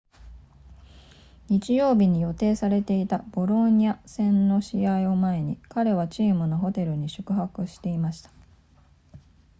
[1.47, 8.31] 日曜日に予定されていたボローニャ戦の試合を前に彼はチームのホテルに宿泊していました